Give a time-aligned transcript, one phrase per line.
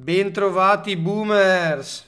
[0.00, 2.06] Bentrovati boomers!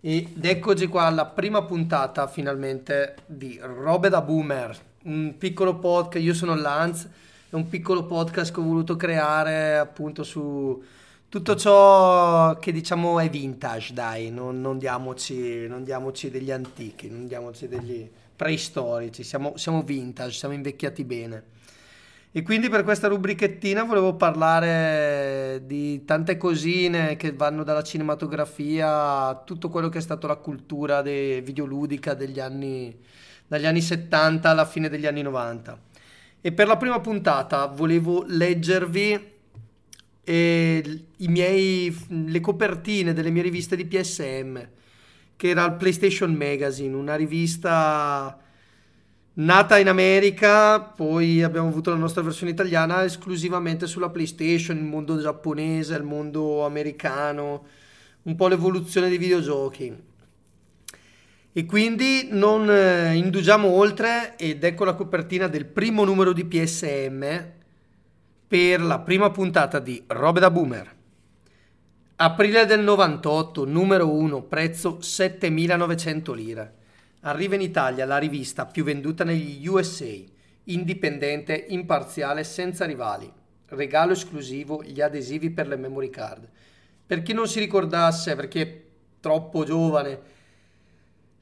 [0.00, 6.32] Ed eccoci qua alla prima puntata finalmente di Robe da Boomer, un piccolo podcast, io
[6.32, 7.10] sono Lance,
[7.50, 10.82] è un piccolo podcast che ho voluto creare appunto su
[11.28, 17.26] tutto ciò che diciamo è vintage, dai, non, non, diamoci, non diamoci, degli antichi, non
[17.26, 21.42] diamoci degli preistorici, siamo, siamo vintage, siamo invecchiati bene.
[22.32, 29.42] E quindi per questa rubrichettina volevo parlare di tante cosine che vanno dalla cinematografia a
[29.44, 32.96] tutto quello che è stato la cultura de- videoludica degli anni,
[33.48, 35.80] dagli anni 70 alla fine degli anni 90.
[36.40, 39.32] E per la prima puntata volevo leggervi
[40.22, 44.68] eh, miei, le copertine delle mie riviste di PSM,
[45.34, 48.38] che era il PlayStation Magazine, una rivista
[49.40, 55.18] Nata in America, poi abbiamo avuto la nostra versione italiana esclusivamente sulla PlayStation, il mondo
[55.18, 57.64] giapponese, il mondo americano,
[58.24, 59.96] un po' l'evoluzione dei videogiochi.
[61.52, 67.44] E quindi non eh, indugiamo oltre ed ecco la copertina del primo numero di PSM
[68.46, 70.96] per la prima puntata di Robe da Boomer.
[72.16, 76.74] Aprile del 98, numero 1, prezzo 7900 lire.
[77.22, 80.06] Arriva in Italia la rivista più venduta negli USA,
[80.64, 83.30] indipendente, imparziale, senza rivali.
[83.66, 86.48] Regalo esclusivo gli adesivi per le memory card.
[87.06, 88.84] Per chi non si ricordasse, perché
[89.20, 90.20] troppo giovane,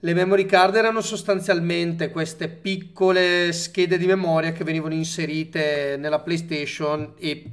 [0.01, 7.15] le memory card erano sostanzialmente queste piccole schede di memoria che venivano inserite nella PlayStation
[7.19, 7.51] e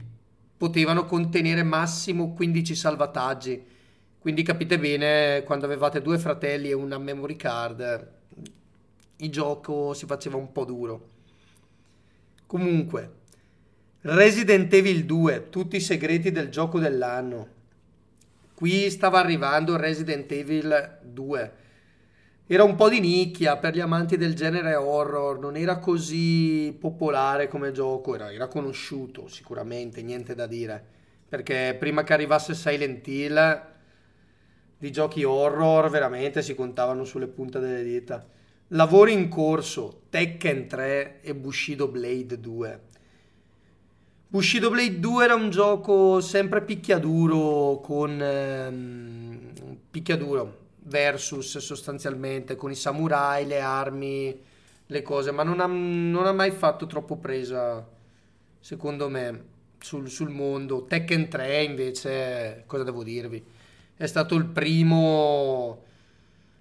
[0.57, 3.65] potevano contenere massimo 15 salvataggi.
[4.17, 8.13] Quindi capite bene, quando avevate due fratelli e una memory card,
[9.17, 11.09] il gioco si faceva un po' duro.
[12.45, 13.11] Comunque,
[14.01, 17.47] Resident Evil 2, tutti i segreti del gioco dell'anno.
[18.53, 21.53] Qui stava arrivando Resident Evil 2.
[22.47, 27.47] Era un po' di nicchia per gli amanti del genere horror, non era così popolare
[27.47, 30.83] come gioco, era, era conosciuto sicuramente, niente da dire.
[31.27, 33.63] Perché prima che arrivasse Silent Hill,
[34.77, 38.23] di giochi horror veramente si contavano sulle punte delle dita.
[38.69, 42.79] Lavori in corso, Tekken 3 e Bushido Blade 2.
[44.27, 52.75] Bushido Blade 2 era un gioco sempre picchiaduro con ehm, picchiaduro versus sostanzialmente con i
[52.75, 54.41] samurai, le armi,
[54.87, 57.87] le cose, ma non ha, non ha mai fatto troppo presa
[58.59, 59.43] secondo me
[59.77, 60.85] sul, sul mondo.
[60.85, 63.45] Tekken 3 invece, cosa devo dirvi?
[63.95, 65.84] È stato il primo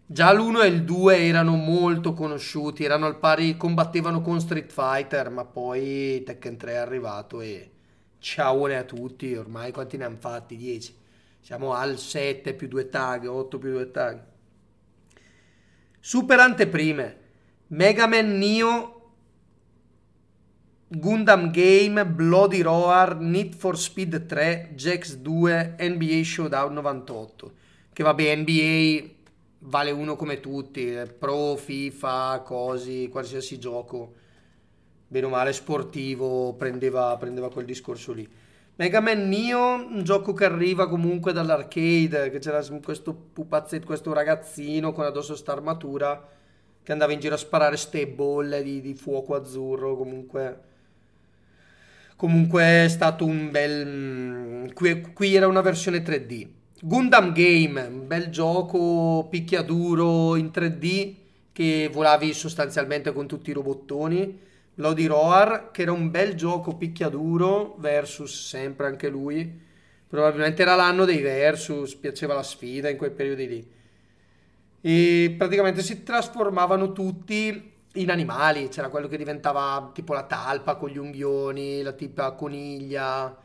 [0.07, 5.31] Già l'1 e il 2 erano molto conosciuti, erano al pari, combattevano con Street Fighter,
[5.31, 7.71] ma poi Tekken 3 è arrivato e
[8.19, 10.59] ciao a tutti, ormai quanti ne hanno fatti?
[10.59, 10.95] 10.
[11.41, 14.23] Siamo al 7 più 2 tag, 8 più 2 tag.
[16.01, 17.19] Super anteprime.
[17.69, 19.13] Mega Man Neo,
[20.87, 27.53] Gundam Game, Bloody Roar, Need for Speed 3, Jax 2, NBA Showdown 98.
[27.91, 29.13] Che vabbè, NBA
[29.67, 34.13] vale uno come tutti, eh, pro, FIFA, cosi, qualsiasi gioco,
[35.07, 38.29] bene o male sportivo, prendeva, prendeva quel discorso lì.
[38.77, 44.93] Mega Man Neo, un gioco che arriva comunque dall'arcade, che c'era questo pupazzetto, questo ragazzino
[44.93, 46.29] con addosso sta armatura
[46.83, 50.73] che andava in giro a sparare ste bolle di, di fuoco azzurro, comunque...
[52.17, 53.87] Comunque è stato un bel...
[53.87, 56.49] Mm, qui, qui era una versione 3D
[56.87, 61.15] Gundam Game, un bel gioco picchiaduro in 3D
[61.51, 64.39] che volavi sostanzialmente con tutti i robottoni.
[64.75, 69.63] Bloody Roar, che era un bel gioco picchiaduro, versus sempre anche lui.
[70.07, 73.71] Probabilmente era l'anno dei versus, piaceva la sfida in quei periodi lì.
[74.83, 78.69] E praticamente si trasformavano tutti in animali.
[78.69, 83.39] C'era quello che diventava tipo la talpa con gli unghioni, la tipa coniglia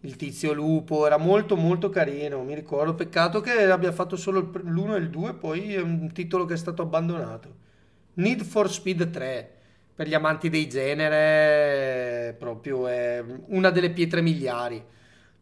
[0.00, 4.94] il tizio lupo, era molto molto carino, mi ricordo, peccato che abbia fatto solo l'1
[4.94, 7.66] e il 2, poi è un titolo che è stato abbandonato.
[8.14, 9.50] Need for Speed 3,
[9.94, 14.82] per gli amanti dei genere, proprio è una delle pietre miliari.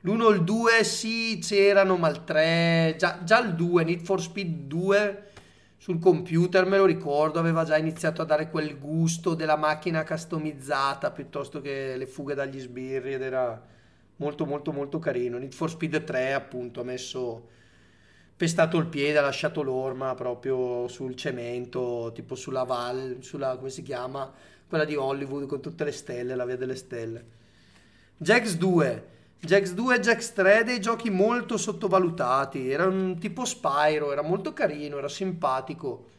[0.01, 4.21] L'1 e il 2 sì c'erano, ma il 3, già, già il 2, Need for
[4.21, 5.23] Speed 2
[5.79, 11.11] sul computer me lo ricordo, aveva già iniziato a dare quel gusto della macchina customizzata
[11.11, 13.63] piuttosto che le fughe dagli sbirri ed era
[14.17, 15.39] molto molto molto carino.
[15.39, 17.49] Need for Speed 3 appunto ha messo
[18.37, 23.83] pestato il piede, ha lasciato l'orma proprio sul cemento, tipo sulla Val, sulla come si
[23.83, 24.31] chiama,
[24.69, 27.25] quella di Hollywood con tutte le stelle, la via delle stelle.
[28.19, 29.09] Jax 2,
[29.41, 32.71] Jax 2 e Jax 3 dei giochi molto sottovalutati.
[32.71, 36.11] Era un tipo Spyro, era molto carino, era simpatico.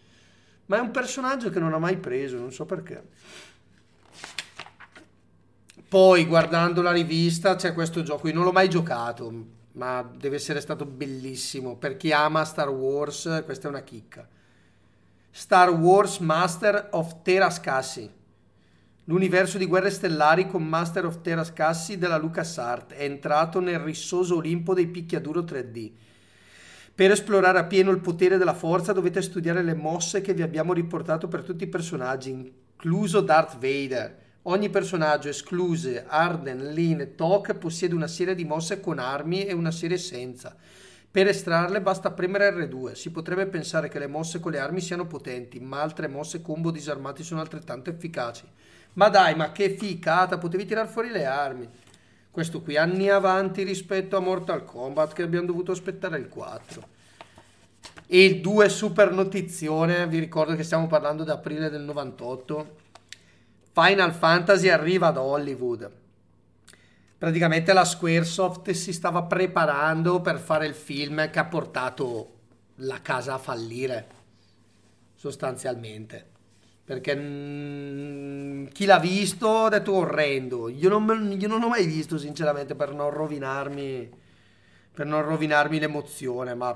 [0.68, 3.04] Ma è un personaggio che non ha mai preso, non so perché.
[5.90, 9.32] Poi guardando la rivista c'è questo gioco, io non l'ho mai giocato,
[9.74, 11.78] ma deve essere stato bellissimo.
[11.78, 14.28] Per chi ama Star Wars, questa è una chicca.
[15.30, 18.12] Star Wars Master of Terascassi.
[19.06, 24.74] L'universo di Guerre Stellari con Master of Terascassi della LucasArts è entrato nel rissoso Olimpo
[24.74, 25.92] dei picchiaduro 3D.
[26.94, 31.30] Per esplorare appieno il potere della forza dovete studiare le mosse che vi abbiamo riportato
[31.30, 37.94] per tutti i personaggi, incluso Darth Vader Ogni personaggio, escluse Arden, Lin e Tok, possiede
[37.94, 40.56] una serie di mosse con armi e una serie senza.
[41.12, 42.94] Per estrarle basta premere R2.
[42.94, 46.72] Si potrebbe pensare che le mosse con le armi siano potenti, ma altre mosse combo
[46.72, 48.46] disarmati sono altrettanto efficaci.
[48.94, 51.68] Ma dai, ma che ficata, potevi tirar fuori le armi.
[52.32, 56.88] Questo qui anni avanti rispetto a Mortal Kombat che abbiamo dovuto aspettare il 4.
[58.08, 62.86] E il 2 super notizione, vi ricordo che stiamo parlando di aprile del 98
[63.80, 65.92] Final Fantasy arriva ad Hollywood.
[67.16, 72.40] Praticamente la Squaresoft si stava preparando per fare il film che ha portato
[72.78, 74.08] la casa a fallire,
[75.14, 76.26] sostanzialmente.
[76.84, 80.70] Perché mh, mm, chi l'ha visto ha detto orrendo.
[80.70, 84.10] Io non, io non l'ho mai visto, sinceramente, per non rovinarmi,
[84.92, 86.76] per non rovinarmi l'emozione, ma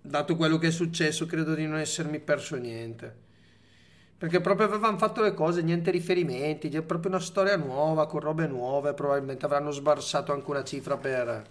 [0.00, 3.24] dato quello che è successo, credo di non essermi perso niente.
[4.18, 8.46] Perché proprio avevano fatto le cose, niente riferimenti, c'è proprio una storia nuova, con robe
[8.46, 11.44] nuove, probabilmente avranno sbarsato anche una cifra per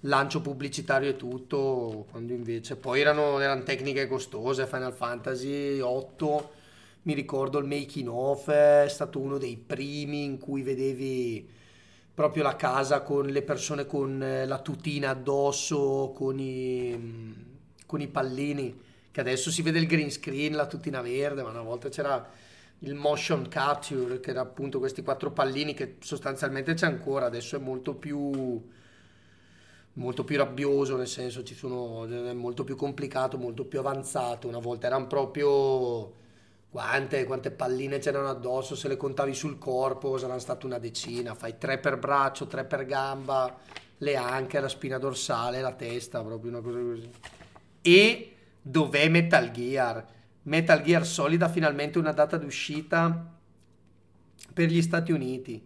[0.00, 6.50] lancio pubblicitario e tutto, quando invece poi erano, erano tecniche costose, Final Fantasy 8,
[7.02, 11.46] mi ricordo il making of, è stato uno dei primi in cui vedevi
[12.14, 17.44] proprio la casa con le persone con eh, la tutina addosso, con i,
[17.84, 18.83] con i pallini
[19.14, 22.28] che adesso si vede il green screen, la tutina verde, ma una volta c'era
[22.80, 27.60] il motion capture, che era appunto questi quattro pallini che sostanzialmente c'è ancora, adesso è
[27.60, 28.60] molto più
[29.92, 34.48] molto più rabbioso, nel senso ci sono, è molto più complicato, molto più avanzato.
[34.48, 36.12] Una volta erano proprio
[36.70, 41.56] quante, quante palline c'erano addosso, se le contavi sul corpo saranno state una decina, fai
[41.56, 43.56] tre per braccio, tre per gamba,
[43.98, 47.10] le anche, la spina dorsale, la testa, proprio una cosa così.
[47.80, 48.33] E
[48.66, 50.04] dov'è Metal Gear?
[50.42, 53.32] Metal Gear Solid ha finalmente una data d'uscita
[54.52, 55.62] per gli Stati Uniti.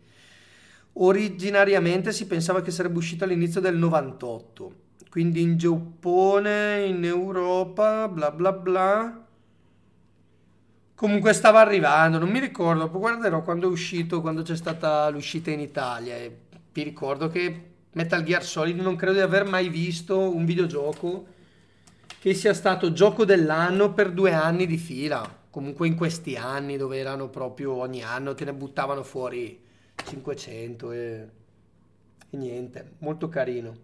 [0.94, 4.72] Originariamente si pensava che sarebbe uscito all'inizio del 98,
[5.10, 9.26] quindi in Giappone, in Europa, bla bla bla.
[10.94, 15.60] Comunque stava arrivando, non mi ricordo, guarderò quando è uscito, quando c'è stata l'uscita in
[15.60, 16.36] Italia e
[16.72, 21.36] vi ricordo che Metal Gear Solid non credo di aver mai visto un videogioco
[22.28, 25.36] che sia stato gioco dell'anno per due anni di fila.
[25.48, 29.58] Comunque in questi anni dove erano proprio ogni anno te ne buttavano fuori
[30.04, 31.28] 500 e,
[32.28, 33.76] e niente, molto carino.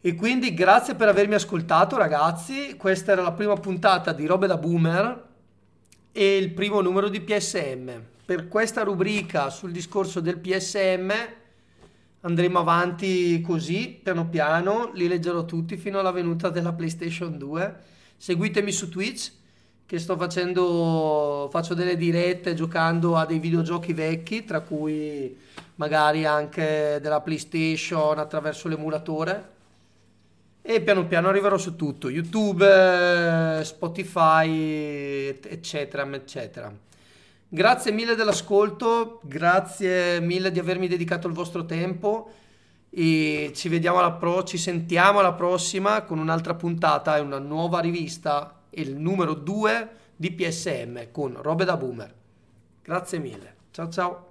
[0.00, 4.56] E quindi grazie per avermi ascoltato ragazzi, questa era la prima puntata di Robe da
[4.56, 5.28] Boomer
[6.12, 7.90] e il primo numero di PSM.
[8.24, 11.12] Per questa rubrica sul discorso del PSM
[12.20, 17.76] andremo avanti così, piano piano, li leggerò tutti fino alla venuta della PlayStation 2.
[18.16, 19.32] Seguitemi su Twitch
[19.86, 25.36] che sto facendo, faccio delle dirette giocando a dei videogiochi vecchi, tra cui
[25.76, 29.58] magari anche della PlayStation attraverso l'emulatore.
[30.62, 36.89] E piano piano arriverò su tutto, YouTube, Spotify, eccetera, eccetera.
[37.52, 42.30] Grazie mille dell'ascolto, grazie mille di avermi dedicato il vostro tempo
[42.88, 47.80] e ci vediamo alla pro, ci sentiamo alla prossima con un'altra puntata e una nuova
[47.80, 52.14] rivista, il numero 2 di PSM con Robe da Boomer.
[52.82, 53.56] Grazie mille.
[53.72, 54.29] Ciao ciao.